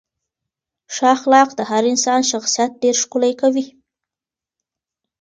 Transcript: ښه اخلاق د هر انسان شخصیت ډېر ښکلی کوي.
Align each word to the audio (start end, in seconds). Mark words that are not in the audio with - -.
ښه 0.93 1.05
اخلاق 1.15 1.49
د 1.55 1.59
هر 1.69 1.83
انسان 1.91 2.21
شخصیت 2.31 2.71
ډېر 2.83 2.95
ښکلی 3.03 3.33
کوي. 3.41 3.65